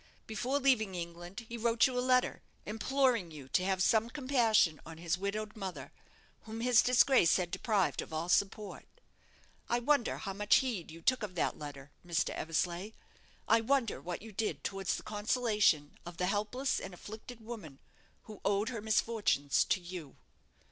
[0.25, 4.97] Before leaving England he wrote you a letter, imploring you to have some compassion on
[4.97, 5.93] his widowed mother,
[6.45, 8.87] whom his disgrace had deprived of all support.
[9.69, 12.31] I wonder how much heed you took of that letter, Mr.
[12.31, 12.93] Eversleigh?
[13.47, 17.77] I wonder what you did towards the consolation of the helpless and afflicted woman
[18.23, 20.15] who owed her misfortunes to you?"